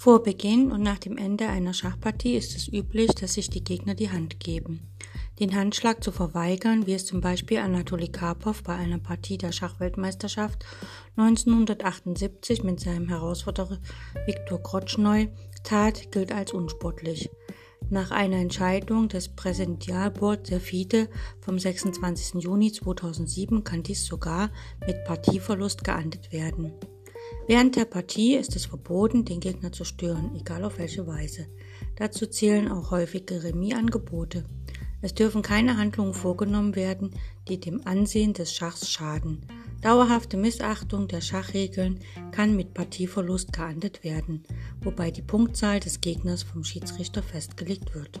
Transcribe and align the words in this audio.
Vor 0.00 0.22
Beginn 0.22 0.70
und 0.70 0.80
nach 0.82 1.00
dem 1.00 1.16
Ende 1.16 1.48
einer 1.48 1.74
Schachpartie 1.74 2.36
ist 2.36 2.54
es 2.54 2.72
üblich, 2.72 3.10
dass 3.16 3.34
sich 3.34 3.50
die 3.50 3.64
Gegner 3.64 3.96
die 3.96 4.12
Hand 4.12 4.38
geben. 4.38 4.88
Den 5.40 5.56
Handschlag 5.56 6.04
zu 6.04 6.12
verweigern, 6.12 6.86
wie 6.86 6.94
es 6.94 7.04
zum 7.04 7.20
Beispiel 7.20 7.58
Anatoli 7.58 8.06
Karpov 8.06 8.62
bei 8.62 8.76
einer 8.76 8.98
Partie 8.98 9.38
der 9.38 9.50
Schachweltmeisterschaft 9.50 10.64
1978 11.16 12.62
mit 12.62 12.78
seinem 12.78 13.08
Herausforderer 13.08 13.78
Viktor 14.24 14.62
Krotschnoi 14.62 15.30
tat, 15.64 16.12
gilt 16.12 16.30
als 16.30 16.52
unsportlich. 16.52 17.28
Nach 17.90 18.12
einer 18.12 18.36
Entscheidung 18.36 19.08
des 19.08 19.28
Präsidialboards 19.28 20.48
der 20.50 20.60
FIDE 20.60 21.08
vom 21.40 21.58
26. 21.58 22.40
Juni 22.40 22.70
2007 22.70 23.64
kann 23.64 23.82
dies 23.82 24.06
sogar 24.06 24.50
mit 24.86 25.04
Partieverlust 25.04 25.82
geahndet 25.82 26.30
werden. 26.32 26.72
Während 27.48 27.76
der 27.76 27.86
Partie 27.86 28.34
ist 28.34 28.56
es 28.56 28.66
verboten, 28.66 29.24
den 29.24 29.40
Gegner 29.40 29.72
zu 29.72 29.84
stören, 29.84 30.36
egal 30.38 30.64
auf 30.64 30.76
welche 30.76 31.06
Weise. 31.06 31.46
Dazu 31.96 32.26
zählen 32.26 32.70
auch 32.70 32.90
häufige 32.90 33.42
Remis-Angebote. 33.42 34.44
Es 35.00 35.14
dürfen 35.14 35.40
keine 35.40 35.78
Handlungen 35.78 36.12
vorgenommen 36.12 36.76
werden, 36.76 37.10
die 37.48 37.58
dem 37.58 37.86
Ansehen 37.86 38.34
des 38.34 38.52
Schachs 38.52 38.90
schaden. 38.90 39.46
Dauerhafte 39.80 40.36
Missachtung 40.36 41.08
der 41.08 41.22
Schachregeln 41.22 42.00
kann 42.32 42.54
mit 42.54 42.74
Partieverlust 42.74 43.54
geahndet 43.54 44.04
werden, 44.04 44.44
wobei 44.82 45.10
die 45.10 45.22
Punktzahl 45.22 45.80
des 45.80 46.02
Gegners 46.02 46.42
vom 46.42 46.64
Schiedsrichter 46.64 47.22
festgelegt 47.22 47.94
wird. 47.94 48.20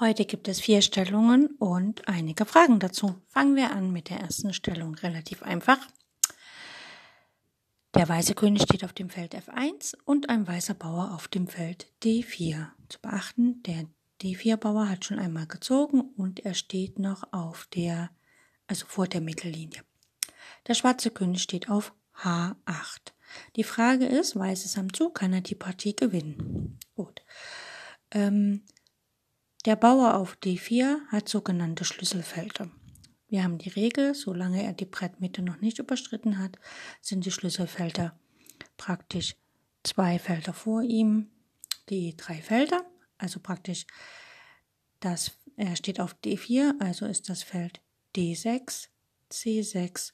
Heute 0.00 0.24
gibt 0.24 0.48
es 0.48 0.60
vier 0.60 0.82
Stellungen 0.82 1.46
und 1.58 2.08
einige 2.08 2.46
Fragen 2.46 2.80
dazu. 2.80 3.14
Fangen 3.28 3.54
wir 3.54 3.70
an 3.70 3.92
mit 3.92 4.10
der 4.10 4.18
ersten 4.18 4.52
Stellung. 4.52 4.96
Relativ 4.96 5.44
einfach. 5.44 5.78
Der 7.94 8.08
weiße 8.08 8.34
König 8.34 8.62
steht 8.62 8.84
auf 8.84 8.92
dem 8.92 9.08
Feld 9.08 9.36
F1 9.36 9.94
und 10.04 10.30
ein 10.30 10.48
weißer 10.48 10.74
Bauer 10.74 11.12
auf 11.14 11.28
dem 11.28 11.46
Feld 11.46 11.86
D4. 12.02 12.66
Zu 12.88 13.00
beachten, 13.00 13.62
der 13.62 13.86
D4-Bauer 14.20 14.88
hat 14.88 15.04
schon 15.04 15.20
einmal 15.20 15.46
gezogen 15.46 16.00
und 16.16 16.40
er 16.40 16.54
steht 16.54 16.98
noch 16.98 17.32
auf 17.32 17.68
der, 17.72 18.10
also 18.66 18.86
vor 18.86 19.06
der 19.06 19.20
Mittellinie. 19.20 19.84
Der 20.66 20.74
schwarze 20.74 21.12
König 21.12 21.42
steht 21.42 21.70
auf 21.70 21.94
H8. 22.20 23.12
Die 23.54 23.64
Frage 23.64 24.06
ist, 24.06 24.34
weiß 24.34 24.64
es 24.64 24.76
am 24.76 24.92
Zug, 24.92 25.14
kann 25.14 25.32
er 25.32 25.40
die 25.40 25.54
Partie 25.54 25.94
gewinnen? 25.94 26.80
Gut. 26.96 27.22
Ähm, 28.10 28.62
der 29.64 29.76
Bauer 29.76 30.14
auf 30.14 30.36
D4 30.42 31.06
hat 31.08 31.28
sogenannte 31.28 31.84
Schlüsselfelder. 31.84 32.70
Wir 33.28 33.42
haben 33.42 33.58
die 33.58 33.70
Regel, 33.70 34.14
solange 34.14 34.62
er 34.62 34.72
die 34.72 34.84
Brettmitte 34.84 35.42
noch 35.42 35.60
nicht 35.60 35.78
überstritten 35.78 36.38
hat, 36.38 36.58
sind 37.00 37.24
die 37.24 37.30
Schlüsselfelder 37.30 38.18
praktisch 38.76 39.36
zwei 39.82 40.18
Felder 40.18 40.52
vor 40.52 40.82
ihm, 40.82 41.30
die 41.88 42.16
drei 42.16 42.40
Felder, 42.40 42.84
also 43.18 43.40
praktisch 43.40 43.86
das, 45.00 45.32
er 45.56 45.76
steht 45.76 46.00
auf 46.00 46.16
D4, 46.24 46.80
also 46.80 47.06
ist 47.06 47.28
das 47.28 47.42
Feld 47.42 47.80
D6, 48.16 48.88
C6 49.30 50.12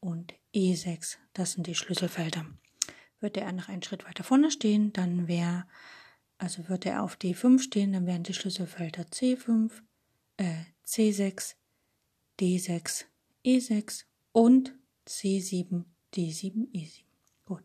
und 0.00 0.34
E6. 0.54 1.16
Das 1.32 1.52
sind 1.52 1.66
die 1.66 1.74
Schlüsselfelder. 1.74 2.46
Würde 3.20 3.40
er 3.40 3.52
noch 3.52 3.68
einen 3.68 3.82
Schritt 3.82 4.04
weiter 4.06 4.24
vorne 4.24 4.50
stehen, 4.50 4.92
dann 4.92 5.28
wäre 5.28 5.66
also 6.38 6.68
würde 6.68 6.90
er 6.90 7.02
auf 7.02 7.16
D5 7.16 7.60
stehen, 7.60 7.92
dann 7.92 8.06
wären 8.06 8.22
die 8.22 8.34
Schlüsselfelder 8.34 9.04
C5, 9.04 9.70
äh, 10.36 10.64
C6, 10.86 11.54
D6, 12.40 13.04
E6 13.44 14.04
und 14.32 14.74
C7, 15.06 15.84
D7, 16.14 16.70
E7. 16.72 17.04
Gut. 17.44 17.64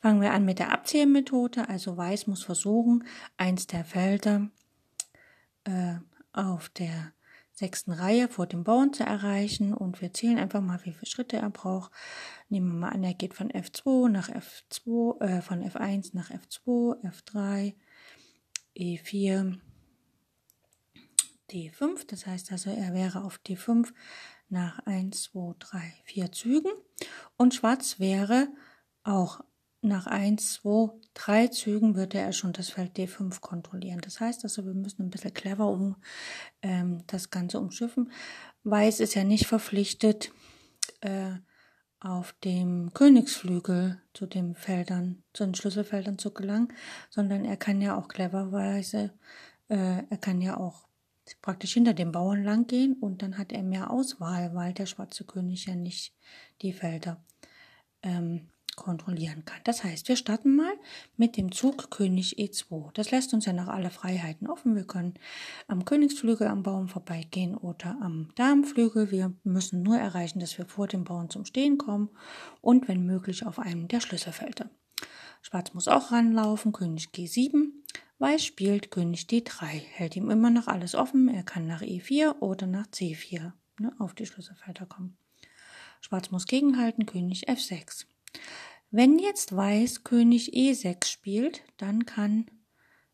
Fangen 0.00 0.20
wir 0.20 0.32
an 0.32 0.44
mit 0.44 0.58
der 0.58 0.72
Abzählmethode. 0.72 1.68
Also 1.68 1.96
Weiß 1.96 2.26
muss 2.26 2.42
versuchen, 2.42 3.04
eins 3.36 3.66
der 3.66 3.84
Felder 3.84 4.50
äh, 5.64 5.96
auf 6.32 6.68
der 6.70 7.12
sechsten 7.54 7.92
Reihe 7.92 8.28
vor 8.28 8.46
dem 8.46 8.64
Bauern 8.64 8.92
zu 8.92 9.04
erreichen 9.04 9.72
und 9.72 10.00
wir 10.00 10.12
zählen 10.12 10.38
einfach 10.38 10.60
mal, 10.60 10.80
wie 10.84 10.92
viele 10.92 11.06
Schritte 11.06 11.36
er 11.36 11.50
braucht. 11.50 11.92
Nehmen 12.48 12.72
wir 12.72 12.78
mal 12.80 12.88
an, 12.90 13.04
er 13.04 13.14
geht 13.14 13.34
von 13.34 13.50
F2 13.50 14.08
nach 14.08 14.28
F2, 14.28 15.20
äh, 15.20 15.40
von 15.40 15.62
F1 15.62 16.10
nach 16.14 16.30
F2, 16.30 17.00
F3, 17.04 17.74
E4, 18.76 19.58
D5. 21.50 22.06
Das 22.08 22.26
heißt 22.26 22.50
also, 22.50 22.70
er 22.70 22.92
wäre 22.92 23.22
auf 23.22 23.38
D5 23.46 23.92
nach 24.48 24.80
1, 24.86 25.22
2, 25.22 25.54
3, 25.58 25.94
4 26.04 26.32
Zügen. 26.32 26.72
Und 27.36 27.54
Schwarz 27.54 28.00
wäre 28.00 28.48
auch 29.04 29.40
nach 29.84 30.06
1, 30.06 30.54
2, 30.54 30.92
3 31.14 31.48
Zügen 31.48 31.94
würde 31.94 32.18
er 32.18 32.32
schon 32.32 32.52
das 32.52 32.70
Feld 32.70 32.96
D5 32.96 33.40
kontrollieren. 33.40 34.00
Das 34.00 34.20
heißt 34.20 34.44
also, 34.44 34.64
wir 34.64 34.74
müssen 34.74 35.02
ein 35.02 35.10
bisschen 35.10 35.34
clever 35.34 35.68
um 35.68 35.96
ähm, 36.62 37.04
das 37.06 37.30
Ganze 37.30 37.60
umschiffen. 37.60 38.10
Weiß 38.64 39.00
ist 39.00 39.14
ja 39.14 39.24
nicht 39.24 39.46
verpflichtet, 39.46 40.32
äh, 41.00 41.34
auf 42.00 42.34
dem 42.44 42.92
Königsflügel 42.92 44.00
zu 44.12 44.26
den 44.26 44.54
Feldern, 44.54 45.22
zu 45.32 45.44
den 45.44 45.54
Schlüsselfeldern 45.54 46.18
zu 46.18 46.34
gelangen, 46.34 46.68
sondern 47.08 47.44
er 47.44 47.56
kann 47.56 47.80
ja 47.80 47.96
auch 47.96 48.08
cleverweise, 48.08 49.12
äh, 49.68 50.02
er 50.08 50.18
kann 50.18 50.42
ja 50.42 50.58
auch 50.58 50.86
praktisch 51.40 51.72
hinter 51.72 51.94
dem 51.94 52.12
Bauern 52.12 52.44
lang 52.44 52.66
gehen 52.66 52.94
und 53.00 53.22
dann 53.22 53.38
hat 53.38 53.52
er 53.52 53.62
mehr 53.62 53.90
Auswahl, 53.90 54.54
weil 54.54 54.74
der 54.74 54.84
schwarze 54.84 55.24
König 55.24 55.64
ja 55.64 55.74
nicht 55.74 56.14
die 56.60 56.74
Felder 56.74 57.24
ähm, 58.02 58.50
kontrollieren 58.76 59.44
kann. 59.44 59.60
Das 59.64 59.84
heißt, 59.84 60.08
wir 60.08 60.16
starten 60.16 60.56
mal 60.56 60.72
mit 61.16 61.36
dem 61.36 61.52
Zug 61.52 61.90
König 61.90 62.38
E2. 62.38 62.92
Das 62.94 63.10
lässt 63.10 63.34
uns 63.34 63.46
ja 63.46 63.52
noch 63.52 63.68
alle 63.68 63.90
Freiheiten 63.90 64.48
offen. 64.48 64.74
Wir 64.76 64.84
können 64.84 65.14
am 65.66 65.84
Königsflügel 65.84 66.46
am 66.46 66.62
Baum 66.62 66.88
vorbeigehen 66.88 67.56
oder 67.56 67.96
am 68.00 68.30
Darmflügel. 68.34 69.10
Wir 69.10 69.32
müssen 69.44 69.82
nur 69.82 69.96
erreichen, 69.96 70.40
dass 70.40 70.58
wir 70.58 70.66
vor 70.66 70.86
dem 70.86 71.04
Bauern 71.04 71.30
zum 71.30 71.44
Stehen 71.44 71.78
kommen 71.78 72.10
und 72.60 72.88
wenn 72.88 73.06
möglich 73.06 73.46
auf 73.46 73.58
einem 73.58 73.88
der 73.88 74.00
Schlüsselfelder. 74.00 74.70
Schwarz 75.42 75.74
muss 75.74 75.88
auch 75.88 76.10
ranlaufen, 76.10 76.72
König 76.72 77.08
G7. 77.14 77.66
Weiß 78.18 78.44
spielt 78.44 78.90
König 78.90 79.26
D3, 79.26 79.66
hält 79.66 80.16
ihm 80.16 80.30
immer 80.30 80.48
noch 80.48 80.68
alles 80.68 80.94
offen. 80.94 81.28
Er 81.28 81.42
kann 81.42 81.66
nach 81.66 81.82
E4 81.82 82.38
oder 82.40 82.66
nach 82.66 82.86
C4 82.86 83.52
ne, 83.78 83.92
auf 83.98 84.14
die 84.14 84.24
Schlüsselfelder 84.24 84.86
kommen. 84.86 85.18
Schwarz 86.00 86.30
muss 86.30 86.46
gegenhalten, 86.46 87.06
König 87.06 87.48
F6. 87.48 88.06
Wenn 88.96 89.18
jetzt 89.18 89.56
Weiß 89.56 90.04
König 90.04 90.54
E6 90.54 91.06
spielt, 91.08 91.64
dann 91.78 92.06
kann 92.06 92.46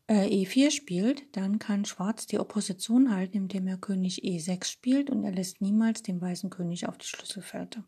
äh, 0.05 0.27
E4 0.27 0.69
spielt, 0.69 1.35
dann 1.35 1.57
kann 1.57 1.85
Schwarz 1.85 2.27
die 2.27 2.37
Opposition 2.37 3.09
halten, 3.11 3.37
indem 3.37 3.65
er 3.65 3.77
König 3.77 4.23
E6 4.23 4.65
spielt 4.65 5.09
und 5.09 5.23
er 5.23 5.31
lässt 5.31 5.59
niemals 5.59 6.03
den 6.03 6.21
weißen 6.21 6.51
König 6.51 6.87
auf 6.87 6.99
die 6.99 7.07
Schlüsselfelder. 7.07 7.83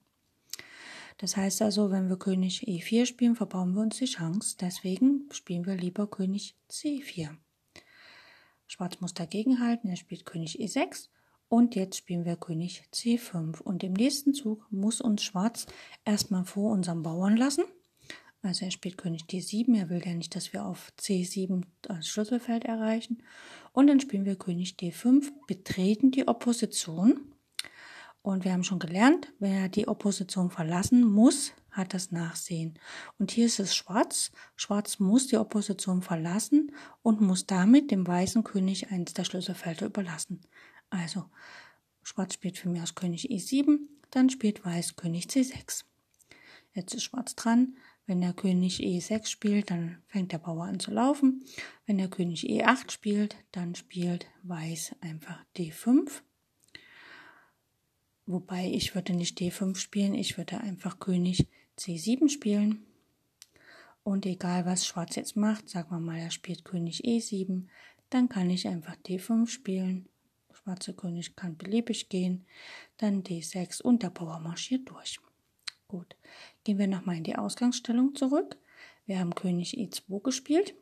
Das 1.19 1.37
heißt 1.37 1.61
also, 1.61 1.91
wenn 1.91 2.09
wir 2.09 2.17
König 2.17 2.67
E4 2.67 3.05
spielen, 3.05 3.35
verbauen 3.35 3.75
wir 3.75 3.83
uns 3.83 3.99
die 3.99 4.05
Chance. 4.05 4.57
Deswegen 4.59 5.29
spielen 5.31 5.67
wir 5.67 5.75
lieber 5.75 6.07
König 6.07 6.55
C4. 6.71 7.29
Schwarz 8.65 9.01
muss 9.01 9.13
dagegen 9.13 9.59
halten, 9.59 9.87
er 9.87 9.97
spielt 9.97 10.25
König 10.25 10.59
E6 10.59 11.09
und 11.47 11.75
jetzt 11.75 11.97
spielen 11.97 12.25
wir 12.25 12.37
König 12.37 12.85
C5. 12.91 13.61
Und 13.61 13.83
im 13.83 13.93
nächsten 13.93 14.33
Zug 14.33 14.65
muss 14.71 14.99
uns 14.99 15.21
Schwarz 15.21 15.67
erstmal 16.05 16.45
vor 16.45 16.71
unserem 16.71 17.03
Bauern 17.03 17.37
lassen. 17.37 17.65
Also 18.43 18.65
er 18.65 18.71
spielt 18.71 18.97
König 18.97 19.23
D7. 19.23 19.75
Er 19.75 19.89
will 19.89 20.03
ja 20.05 20.13
nicht, 20.13 20.35
dass 20.35 20.51
wir 20.51 20.65
auf 20.65 20.91
C7 20.99 21.63
das 21.81 22.07
Schlüsselfeld 22.07 22.65
erreichen. 22.65 23.23
Und 23.71 23.87
dann 23.87 24.01
spielen 24.01 24.25
wir 24.25 24.35
König 24.35 24.75
D5, 24.79 25.31
betreten 25.47 26.11
die 26.11 26.27
Opposition. 26.27 27.33
Und 28.21 28.43
wir 28.43 28.51
haben 28.51 28.65
schon 28.65 28.79
gelernt, 28.79 29.31
wer 29.39 29.69
die 29.69 29.87
Opposition 29.87 30.51
verlassen 30.51 31.03
muss, 31.03 31.53
hat 31.71 31.93
das 31.93 32.11
Nachsehen. 32.11 32.77
Und 33.17 33.31
hier 33.31 33.45
ist 33.45 33.59
es 33.59 33.75
Schwarz. 33.75 34.31
Schwarz 34.55 34.99
muss 34.99 35.27
die 35.27 35.37
Opposition 35.37 36.01
verlassen 36.01 36.73
und 37.01 37.21
muss 37.21 37.45
damit 37.45 37.91
dem 37.91 38.05
weißen 38.05 38.43
König 38.43 38.91
eins 38.91 39.13
der 39.13 39.23
Schlüsselfelder 39.23 39.85
überlassen. 39.85 40.41
Also 40.89 41.25
Schwarz 42.03 42.33
spielt 42.33 42.57
für 42.57 42.69
mich 42.69 42.81
aus 42.81 42.95
König 42.95 43.31
E7, 43.31 43.79
dann 44.11 44.29
spielt 44.29 44.65
Weiß 44.65 44.97
König 44.97 45.25
C6. 45.27 45.85
Jetzt 46.73 46.93
ist 46.93 47.03
Schwarz 47.03 47.35
dran. 47.35 47.77
Wenn 48.05 48.19
der 48.19 48.33
König 48.33 48.81
E6 48.81 49.27
spielt, 49.27 49.71
dann 49.71 50.01
fängt 50.07 50.33
der 50.33 50.37
Bauer 50.37 50.65
an 50.65 50.79
zu 50.79 50.91
laufen. 50.91 51.45
Wenn 51.85 51.97
der 51.97 52.09
König 52.09 52.43
E8 52.43 52.91
spielt, 52.91 53.37
dann 53.51 53.75
spielt 53.75 54.27
Weiß 54.43 54.95
einfach 54.99 55.43
D5. 55.55 56.21
Wobei 58.25 58.67
ich 58.67 58.93
würde 58.95 59.13
nicht 59.13 59.39
D5 59.39 59.77
spielen, 59.77 60.15
ich 60.15 60.37
würde 60.37 60.59
einfach 60.59 60.99
König 60.99 61.47
C7 61.77 62.29
spielen. 62.29 62.85
Und 64.03 64.25
egal 64.25 64.65
was 64.65 64.85
Schwarz 64.85 65.15
jetzt 65.15 65.37
macht, 65.37 65.69
sagen 65.69 65.91
wir 65.91 65.99
mal, 65.99 66.19
er 66.19 66.31
spielt 66.31 66.65
König 66.65 67.05
E7, 67.05 67.67
dann 68.09 68.27
kann 68.27 68.49
ich 68.49 68.67
einfach 68.67 68.97
D5 68.97 69.47
spielen. 69.47 70.09
Schwarze 70.51 70.93
König 70.93 71.35
kann 71.35 71.57
beliebig 71.57 72.09
gehen, 72.09 72.45
dann 72.97 73.23
D6 73.23 73.81
und 73.81 74.03
der 74.03 74.09
Bauer 74.09 74.39
marschiert 74.39 74.89
durch. 74.89 75.19
Gut, 75.93 76.15
gehen 76.63 76.79
wir 76.79 76.87
nochmal 76.87 77.17
in 77.17 77.23
die 77.23 77.35
Ausgangsstellung 77.35 78.15
zurück. 78.15 78.57
Wir 79.05 79.19
haben 79.19 79.35
König 79.35 79.77
E2 79.77 80.23
gespielt. 80.23 80.73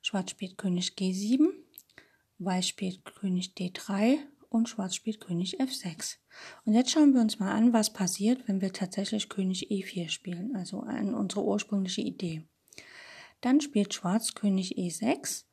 Schwarz 0.00 0.30
spielt 0.30 0.56
König 0.56 0.94
G7, 0.96 1.46
Weiß 2.38 2.66
spielt 2.66 3.04
König 3.04 3.52
D3 3.52 4.16
und 4.48 4.70
Schwarz 4.70 4.94
spielt 4.94 5.20
König 5.20 5.60
F6. 5.60 6.16
Und 6.64 6.72
jetzt 6.72 6.90
schauen 6.90 7.12
wir 7.12 7.20
uns 7.20 7.38
mal 7.38 7.52
an, 7.52 7.74
was 7.74 7.92
passiert, 7.92 8.48
wenn 8.48 8.62
wir 8.62 8.72
tatsächlich 8.72 9.28
König 9.28 9.70
E4 9.70 10.08
spielen, 10.08 10.56
also 10.56 10.80
an 10.80 11.14
unsere 11.14 11.44
ursprüngliche 11.44 12.00
Idee. 12.00 12.44
Dann 13.42 13.60
spielt 13.60 13.92
Schwarz 13.92 14.32
König 14.32 14.78
E6 14.78 15.44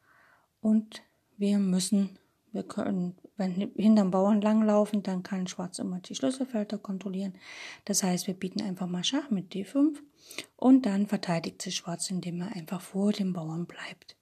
und 0.62 1.04
wir 1.36 1.60
müssen, 1.60 2.18
wir 2.54 2.64
können, 2.64 3.18
wenn 3.36 3.52
hinterm 3.76 4.12
Bauern 4.12 4.40
langlaufen, 4.40 5.02
dann 5.02 5.24
kann 5.24 5.48
Schwarz 5.48 5.80
immer 5.80 6.00
die 6.00 6.16
Schlüsselfelder 6.16 6.78
kontrollieren. 6.78 7.34
Das 7.86 8.04
heißt, 8.04 8.28
wir 8.28 8.36
bieten 8.36 8.62
einfach 8.62 8.88
mal 8.88 9.04
Schach 9.04 9.32
mit 9.32 9.54
D5 9.54 9.98
und 10.56 10.86
dann 10.86 11.08
verteidigt 11.08 11.62
sich 11.62 11.76
Schwarz, 11.76 12.10
indem 12.12 12.42
er 12.42 12.56
einfach 12.56 12.80
vor 12.80 13.12
dem 13.12 13.34
Bauern 13.34 13.66
bleibt. 13.66 14.16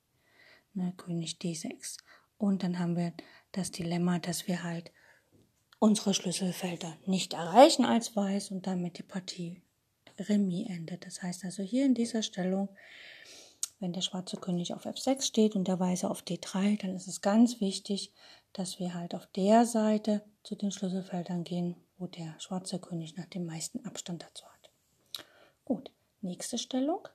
Ne, 0.73 0.93
König 0.95 1.39
D6. 1.41 1.97
Und 2.37 2.63
dann 2.63 2.79
haben 2.79 2.95
wir 2.95 3.13
das 3.51 3.71
Dilemma, 3.71 4.19
dass 4.19 4.47
wir 4.47 4.63
halt 4.63 4.91
unsere 5.79 6.13
Schlüsselfelder 6.13 6.97
nicht 7.05 7.33
erreichen 7.33 7.83
als 7.83 8.15
Weiß 8.15 8.51
und 8.51 8.65
damit 8.65 8.97
die 8.97 9.03
Partie 9.03 9.61
Remis 10.17 10.69
endet. 10.69 11.05
Das 11.05 11.21
heißt 11.21 11.43
also 11.43 11.63
hier 11.63 11.85
in 11.85 11.95
dieser 11.95 12.23
Stellung, 12.23 12.69
wenn 13.81 13.93
der 13.93 14.01
schwarze 14.01 14.37
König 14.37 14.73
auf 14.73 14.85
F6 14.85 15.23
steht 15.23 15.55
und 15.55 15.67
der 15.67 15.79
Weiße 15.79 16.09
auf 16.09 16.21
D3, 16.21 16.79
dann 16.79 16.95
ist 16.95 17.07
es 17.07 17.21
ganz 17.21 17.59
wichtig, 17.59 18.13
dass 18.53 18.79
wir 18.79 18.93
halt 18.93 19.15
auf 19.15 19.25
der 19.35 19.65
Seite 19.65 20.21
zu 20.43 20.55
den 20.55 20.71
Schlüsselfeldern 20.71 21.43
gehen, 21.43 21.75
wo 21.97 22.05
der 22.05 22.39
schwarze 22.39 22.79
König 22.79 23.17
nach 23.17 23.25
dem 23.25 23.45
meisten 23.45 23.83
Abstand 23.83 24.23
dazu 24.23 24.45
hat. 24.45 24.69
Gut, 25.65 25.91
nächste 26.21 26.59
Stellung, 26.59 27.07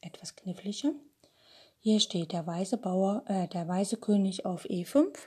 etwas 0.00 0.36
kniffliger. 0.36 0.92
Hier 1.80 1.98
steht 1.98 2.30
der 2.30 2.46
weiße 2.46 2.78
Bauer, 2.78 3.24
äh, 3.26 3.48
der 3.48 3.66
weiße 3.66 3.96
König 3.96 4.46
auf 4.46 4.64
E5 4.66 5.18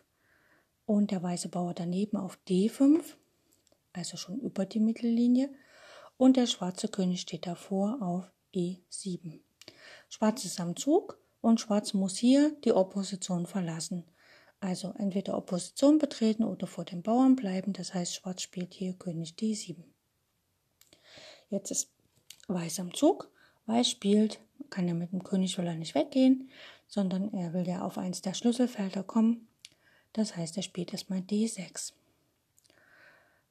und 0.85 1.11
der 1.11 1.21
weiße 1.21 1.49
Bauer 1.49 1.73
daneben 1.73 2.15
auf 2.15 2.39
D5, 2.47 3.01
also 3.91 4.15
schon 4.15 4.39
über 4.39 4.65
die 4.65 4.79
Mittellinie, 4.79 5.49
und 6.15 6.37
der 6.37 6.47
schwarze 6.47 6.87
König 6.87 7.19
steht 7.19 7.45
davor 7.45 8.01
auf 8.01 8.31
E7. 8.53 9.41
Schwarz 10.09 10.45
ist 10.45 10.59
am 10.59 10.75
Zug 10.75 11.19
und 11.41 11.59
Schwarz 11.59 11.93
muss 11.93 12.17
hier 12.17 12.55
die 12.63 12.73
Opposition 12.73 13.45
verlassen. 13.45 14.05
Also 14.59 14.93
entweder 14.97 15.37
Opposition 15.37 15.97
betreten 15.97 16.43
oder 16.43 16.67
vor 16.67 16.85
dem 16.85 17.01
Bauern 17.03 17.35
bleiben, 17.35 17.73
das 17.73 17.93
heißt 17.93 18.15
Schwarz 18.15 18.41
spielt 18.41 18.73
hier 18.73 18.93
König 18.93 19.35
D7. 19.37 19.83
Jetzt 21.49 21.71
ist 21.71 21.91
Weiß 22.47 22.79
am 22.79 22.93
Zug. 22.93 23.31
Weiß 23.65 23.89
spielt, 23.89 24.39
kann 24.69 24.87
ja 24.87 24.93
mit 24.93 25.11
dem 25.11 25.23
König 25.23 25.57
will 25.57 25.65
er 25.65 25.75
nicht 25.75 25.95
weggehen, 25.95 26.49
sondern 26.87 27.33
er 27.33 27.53
will 27.53 27.67
ja 27.67 27.81
auf 27.81 27.97
eins 27.97 28.21
der 28.21 28.35
Schlüsselfelder 28.35 29.03
kommen. 29.03 29.47
Das 30.13 30.35
heißt, 30.35 30.55
er 30.57 30.63
spielt 30.63 30.93
erstmal 30.93 31.19
D6. 31.19 31.93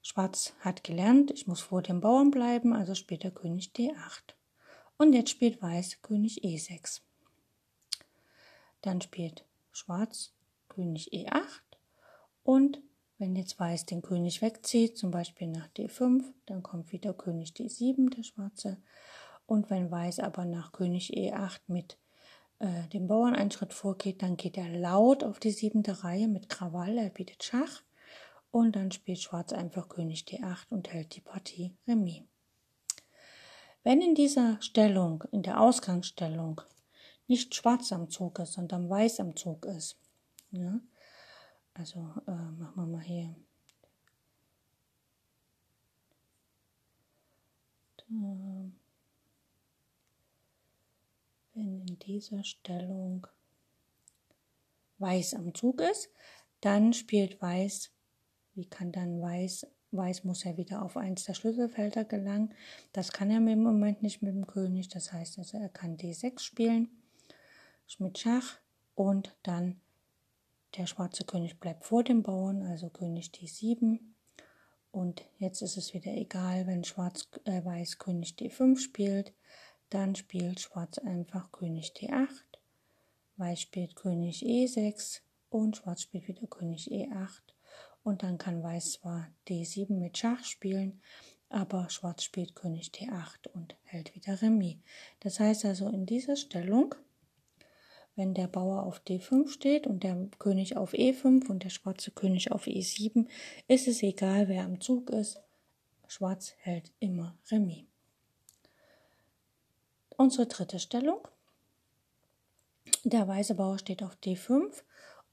Schwarz 0.02 0.54
hat 0.60 0.84
gelernt, 0.84 1.30
ich 1.30 1.46
muss 1.46 1.60
vor 1.60 1.82
dem 1.82 2.00
Bauern 2.00 2.30
bleiben, 2.30 2.72
also 2.72 2.94
spielt 2.94 3.24
er 3.24 3.30
König 3.32 3.72
D8. 3.76 4.34
Und 4.96 5.12
jetzt 5.12 5.30
spielt 5.30 5.60
Weiß 5.60 6.00
König 6.02 6.44
E6. 6.44 7.00
Dann 8.82 9.00
spielt 9.00 9.44
Schwarz 9.72 10.32
König 10.68 11.12
E8 11.12 11.38
und 12.42 12.80
wenn 13.18 13.36
jetzt 13.36 13.58
Weiß 13.58 13.86
den 13.86 14.02
König 14.02 14.42
wegzieht, 14.42 14.98
zum 14.98 15.10
Beispiel 15.10 15.48
nach 15.48 15.68
D5, 15.68 16.24
dann 16.46 16.62
kommt 16.62 16.92
wieder 16.92 17.14
König 17.14 17.52
D7, 17.52 18.14
der 18.14 18.22
Schwarze. 18.22 18.78
Und 19.46 19.70
wenn 19.70 19.90
Weiß 19.90 20.18
aber 20.18 20.44
nach 20.44 20.72
König 20.72 21.16
E8 21.16 21.60
mit 21.68 21.96
äh, 22.58 22.88
dem 22.92 23.06
Bauern 23.06 23.34
einen 23.34 23.50
Schritt 23.50 23.72
vorgeht, 23.72 24.22
dann 24.22 24.36
geht 24.36 24.56
er 24.56 24.68
laut 24.68 25.22
auf 25.22 25.38
die 25.38 25.52
siebente 25.52 26.02
Reihe 26.04 26.28
mit 26.28 26.48
Krawall, 26.48 26.98
er 26.98 27.10
bietet 27.10 27.44
Schach 27.44 27.82
und 28.50 28.76
dann 28.76 28.90
spielt 28.90 29.20
Schwarz 29.20 29.52
einfach 29.52 29.88
König 29.88 30.24
D8 30.28 30.70
und 30.70 30.92
hält 30.92 31.14
die 31.14 31.20
Partie 31.20 31.72
Remis. 31.86 32.22
Wenn 33.84 34.00
in 34.00 34.14
dieser 34.14 34.60
Stellung, 34.62 35.24
in 35.30 35.42
der 35.42 35.60
Ausgangsstellung, 35.60 36.62
nicht 37.26 37.54
Schwarz 37.54 37.92
am 37.92 38.08
Zug 38.08 38.38
ist, 38.38 38.54
sondern 38.54 38.88
Weiß 38.88 39.20
am 39.20 39.36
Zug 39.36 39.66
ist, 39.66 39.98
ja, 40.50 40.80
also 41.74 41.98
äh, 42.26 42.30
machen 42.30 42.76
wir 42.76 42.86
mal 42.86 43.02
hier. 43.02 43.34
Wenn 48.08 48.74
in 51.86 51.98
dieser 51.98 52.42
Stellung 52.42 53.26
Weiß 54.98 55.34
am 55.34 55.54
Zug 55.54 55.82
ist, 55.82 56.08
dann 56.62 56.94
spielt 56.94 57.42
Weiß, 57.42 57.90
wie 58.54 58.66
kann 58.66 58.92
dann 58.92 59.20
Weiß, 59.20 59.66
Weiß 59.96 60.24
muss 60.24 60.44
ja 60.44 60.56
wieder 60.56 60.82
auf 60.82 60.96
eins 60.96 61.24
der 61.24 61.34
Schlüsselfelder 61.34 62.04
gelangen. 62.04 62.54
Das 62.92 63.12
kann 63.12 63.30
er 63.30 63.38
im 63.38 63.62
Moment 63.62 64.02
nicht 64.02 64.22
mit 64.22 64.34
dem 64.34 64.46
König, 64.46 64.88
das 64.88 65.12
heißt 65.12 65.38
also, 65.38 65.58
er 65.58 65.68
kann 65.68 65.96
D6 65.96 66.40
spielen, 66.40 66.88
mit 67.98 68.18
Schach 68.18 68.58
und 68.94 69.36
dann 69.42 69.80
der 70.76 70.86
schwarze 70.86 71.24
König 71.24 71.60
bleibt 71.60 71.84
vor 71.84 72.02
dem 72.02 72.22
Bauern, 72.22 72.62
also 72.62 72.88
König 72.88 73.30
D7. 73.30 74.00
Und 74.90 75.22
jetzt 75.38 75.62
ist 75.62 75.76
es 75.76 75.94
wieder 75.94 76.12
egal, 76.12 76.66
wenn 76.66 76.84
Schwarz 76.84 77.28
äh, 77.44 77.64
Weiß 77.64 77.98
König 77.98 78.34
D5 78.38 78.78
spielt. 78.78 79.32
Dann 79.90 80.16
spielt 80.16 80.60
Schwarz 80.60 80.98
einfach 80.98 81.52
König 81.52 81.92
D8, 81.96 82.28
Weiß 83.36 83.60
spielt 83.60 83.94
König 83.94 84.42
E6 84.42 85.20
und 85.50 85.76
Schwarz 85.76 86.02
spielt 86.02 86.26
wieder 86.26 86.46
König 86.46 86.90
E8. 86.90 87.42
Und 88.04 88.22
dann 88.22 88.38
kann 88.38 88.62
Weiß 88.62 88.92
zwar 88.92 89.28
D7 89.48 89.94
mit 89.94 90.18
Schach 90.18 90.44
spielen, 90.44 91.00
aber 91.48 91.88
Schwarz 91.88 92.22
spielt 92.22 92.54
König 92.54 92.90
D8 92.90 93.48
und 93.54 93.76
hält 93.84 94.14
wieder 94.14 94.40
Remis. 94.40 94.76
Das 95.20 95.40
heißt 95.40 95.64
also 95.64 95.88
in 95.88 96.04
dieser 96.04 96.36
Stellung, 96.36 96.94
wenn 98.16 98.34
der 98.34 98.46
Bauer 98.46 98.84
auf 98.84 99.00
D5 99.00 99.48
steht 99.48 99.86
und 99.86 100.04
der 100.04 100.28
König 100.38 100.76
auf 100.76 100.92
E5 100.92 101.48
und 101.48 101.64
der 101.64 101.70
schwarze 101.70 102.10
König 102.10 102.52
auf 102.52 102.66
E7, 102.66 103.26
ist 103.66 103.88
es 103.88 104.02
egal, 104.02 104.48
wer 104.48 104.64
am 104.64 104.80
Zug 104.80 105.10
ist. 105.10 105.40
Schwarz 106.06 106.54
hält 106.58 106.92
immer 107.00 107.36
Remis. 107.50 107.84
Unsere 110.16 110.46
dritte 110.46 110.78
Stellung. 110.78 111.26
Der 113.02 113.26
weiße 113.26 113.54
Bauer 113.54 113.78
steht 113.78 114.02
auf 114.02 114.16
D5 114.22 114.82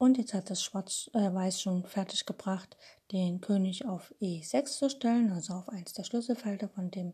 und 0.01 0.17
jetzt 0.17 0.33
hat 0.33 0.49
das 0.49 0.63
Schwarz, 0.63 1.11
äh, 1.13 1.31
Weiß 1.31 1.61
schon 1.61 1.85
fertig 1.85 2.25
gebracht, 2.25 2.75
den 3.11 3.39
König 3.39 3.85
auf 3.85 4.11
E6 4.19 4.65
zu 4.65 4.89
stellen, 4.89 5.31
also 5.31 5.53
auf 5.53 5.69
eins 5.69 5.93
der 5.93 6.03
Schlüsselfelder 6.03 6.69
von 6.69 6.89
dem 6.89 7.13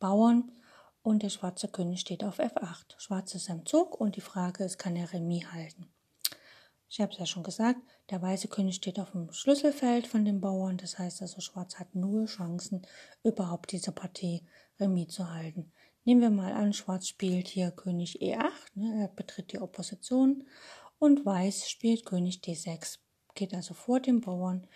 Bauern. 0.00 0.50
Und 1.02 1.22
der 1.22 1.28
schwarze 1.28 1.68
König 1.68 2.00
steht 2.00 2.24
auf 2.24 2.38
F8. 2.38 2.94
Schwarz 2.96 3.34
ist 3.34 3.50
am 3.50 3.66
Zug 3.66 4.00
und 4.00 4.16
die 4.16 4.22
Frage 4.22 4.64
ist, 4.64 4.78
kann 4.78 4.96
er 4.96 5.12
Remis 5.12 5.52
halten? 5.52 5.90
Ich 6.88 6.98
habe 7.02 7.12
es 7.12 7.18
ja 7.18 7.26
schon 7.26 7.42
gesagt, 7.42 7.80
der 8.08 8.22
weiße 8.22 8.48
König 8.48 8.76
steht 8.76 8.98
auf 8.98 9.10
dem 9.10 9.30
Schlüsselfeld 9.30 10.06
von 10.06 10.24
den 10.24 10.40
Bauern. 10.40 10.78
Das 10.78 10.98
heißt 10.98 11.20
also, 11.20 11.42
Schwarz 11.42 11.78
hat 11.78 11.94
null 11.94 12.24
Chancen, 12.24 12.86
überhaupt 13.22 13.70
diese 13.70 13.92
Partie 13.92 14.46
Remis 14.80 15.08
zu 15.08 15.30
halten. 15.30 15.72
Nehmen 16.06 16.22
wir 16.22 16.30
mal 16.30 16.54
an, 16.54 16.72
Schwarz 16.72 17.06
spielt 17.06 17.48
hier 17.48 17.70
König 17.70 18.22
E8, 18.22 18.50
ne, 18.74 19.02
er 19.02 19.08
betritt 19.08 19.52
die 19.52 19.60
Opposition 19.60 20.44
und 21.04 21.26
Weiß 21.26 21.68
spielt 21.68 22.06
König 22.06 22.40
D6, 22.42 22.98
geht 23.34 23.54
also 23.54 23.74
vor 23.74 24.00
dem 24.00 24.22
Bauern 24.22 24.66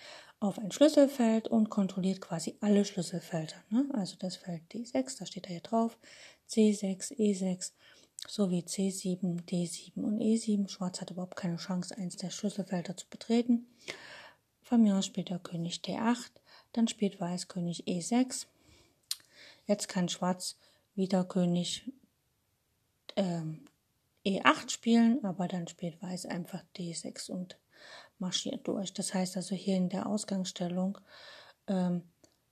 auf 0.40 0.58
ein 0.58 0.70
Schlüsselfeld 0.70 1.48
und 1.48 1.70
kontrolliert 1.70 2.20
quasi 2.20 2.56
alle 2.60 2.84
Schlüsselfelder. 2.84 3.56
Ne? 3.70 3.88
Also 3.94 4.16
das 4.18 4.36
Feld 4.36 4.62
D6, 4.70 5.18
da 5.18 5.26
steht 5.26 5.46
er 5.46 5.52
hier 5.52 5.60
drauf, 5.62 5.98
C6, 6.48 7.16
E6 7.16 7.72
sowie 8.26 8.60
C7, 8.60 9.42
D7 9.46 10.02
und 10.02 10.20
E7. 10.20 10.68
Schwarz 10.68 11.00
hat 11.00 11.10
überhaupt 11.10 11.36
keine 11.36 11.56
Chance, 11.56 11.96
eins 11.96 12.16
der 12.16 12.30
Schlüsselfelder 12.30 12.96
zu 12.96 13.06
betreten. 13.08 13.66
Von 14.60 14.82
mir 14.82 14.96
aus 14.96 15.06
spielt 15.06 15.30
er 15.30 15.38
König 15.38 15.80
D8, 15.80 16.30
dann 16.72 16.88
spielt 16.88 17.20
Weiß 17.20 17.48
König 17.48 17.84
E6. 17.86 18.46
Jetzt 19.66 19.88
kann 19.88 20.08
Schwarz 20.08 20.56
wieder 20.94 21.24
König 21.24 21.90
ähm, 23.16 23.67
E8 24.28 24.70
spielen, 24.70 25.24
aber 25.24 25.48
dann 25.48 25.66
spielt 25.68 26.02
Weiß 26.02 26.26
einfach 26.26 26.62
D6 26.76 27.30
und 27.30 27.58
marschiert 28.18 28.66
durch. 28.68 28.92
Das 28.92 29.14
heißt 29.14 29.36
also 29.36 29.54
hier 29.54 29.76
in 29.76 29.88
der 29.88 30.06
Ausgangsstellung, 30.06 30.98
ähm, 31.66 32.02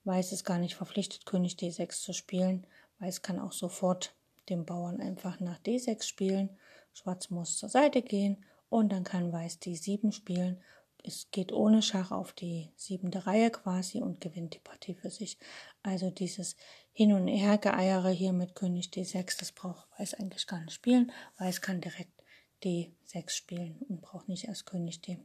Weiß 0.05 0.31
ist 0.31 0.45
gar 0.45 0.59
nicht 0.59 0.77
verpflichtet, 0.77 1.27
König 1.27 1.57
D6 1.57 2.01
zu 2.01 2.13
spielen. 2.13 2.65
Weiß 3.01 3.23
kann 3.23 3.41
auch 3.41 3.53
sofort 3.53 4.15
den 4.49 4.65
Bauern 4.65 5.01
einfach 5.01 5.41
nach 5.41 5.59
D6 5.59 6.05
spielen. 6.05 6.57
Schwarz 6.93 7.31
muss 7.31 7.59
zur 7.59 7.69
Seite 7.69 8.03
gehen 8.03 8.45
und 8.69 8.93
dann 8.93 9.03
kann 9.03 9.33
Weiß 9.33 9.61
D7 9.61 10.13
spielen. 10.13 10.63
Es 11.03 11.31
geht 11.31 11.53
ohne 11.53 11.83
Schach 11.83 12.13
auf 12.13 12.33
die 12.33 12.71
siebente 12.77 13.27
Reihe 13.27 13.51
quasi 13.51 14.01
und 14.01 14.21
gewinnt 14.21 14.55
die 14.55 14.61
Partie 14.61 14.95
für 14.95 15.11
sich. 15.11 15.39
Also 15.83 16.11
dieses 16.11 16.57
Hin- 16.97 17.13
und 17.13 17.29
Hergeeiere 17.29 18.09
hier 18.09 18.33
mit 18.33 18.55
König 18.55 18.89
D6, 18.89 19.39
das 19.39 19.53
braucht 19.53 19.87
Weiß 19.99 20.15
eigentlich 20.15 20.47
gar 20.47 20.61
nicht 20.61 20.73
spielen. 20.73 21.13
Weiß 21.37 21.61
kann 21.61 21.83
direkt 21.83 22.23
D6 22.65 23.29
spielen 23.29 23.77
und 23.91 24.01
braucht 24.01 24.31
nicht 24.31 24.45
erst 24.45 24.65
König 24.65 25.03
D. 25.03 25.19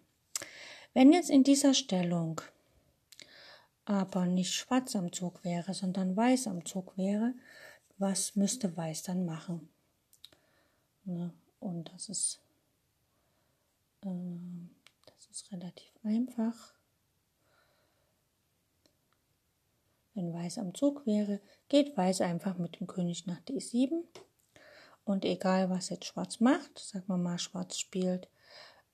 Wenn 0.94 1.14
jetzt 1.14 1.30
in 1.30 1.46
dieser 1.46 1.74
Stellung 1.74 2.42
aber 3.86 4.26
nicht 4.26 4.54
schwarz 4.54 4.98
am 4.98 5.14
Zug 5.14 5.46
wäre, 5.46 5.74
sondern 5.74 6.18
weiß 6.18 6.48
am 6.48 6.66
Zug 6.66 6.98
wäre, 6.98 7.34
was 7.98 8.36
müsste 8.36 8.76
weiß 8.76 9.04
dann 9.04 9.26
machen? 9.26 9.70
Ne? 11.06 11.34
Und 11.62 11.90
das 11.94 12.10
ist, 12.10 12.42
äh, 14.02 14.10
das 15.06 15.28
ist 15.32 15.50
relativ 15.54 15.94
einfach. 16.04 16.74
Wenn 20.14 20.34
weiß 20.34 20.58
am 20.58 20.76
Zug 20.76 21.06
wäre, 21.06 21.40
geht 21.72 21.96
weiß 21.96 22.20
einfach 22.20 22.58
mit 22.58 22.82
dem 22.82 22.86
König 22.86 23.28
nach 23.28 23.40
D7. 23.44 24.04
Und 25.06 25.24
egal, 25.24 25.70
was 25.70 25.88
jetzt 25.88 26.04
schwarz 26.04 26.42
macht, 26.42 26.78
sagen 26.78 27.06
wir 27.08 27.16
mal, 27.18 27.40
schwarz 27.40 27.78
spielt 27.78 28.30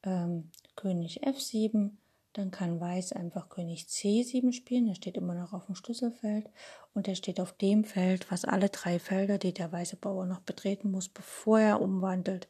ähm, 0.04 0.52
König 0.76 1.26
F7, 1.26 1.90
dann 2.34 2.52
kann 2.52 2.80
Weiß 2.80 3.14
einfach 3.14 3.50
König 3.50 3.86
C7 3.86 4.54
spielen. 4.54 4.88
Er 4.88 4.94
steht 4.94 5.18
immer 5.18 5.34
noch 5.34 5.54
auf 5.54 5.66
dem 5.66 5.74
Schlüsselfeld 5.74 6.52
und 6.94 7.08
er 7.08 7.16
steht 7.16 7.40
auf 7.40 7.52
dem 7.54 7.84
Feld, 7.84 8.30
was 8.32 8.46
alle 8.46 8.70
drei 8.70 9.00
Felder, 9.00 9.40
die 9.40 9.56
der 9.56 9.72
weiße 9.72 9.96
Bauer 9.96 10.28
noch 10.28 10.42
betreten 10.42 10.92
muss, 10.92 11.10
bevor 11.10 11.60
er 11.60 11.82
umwandelt, 11.82 12.48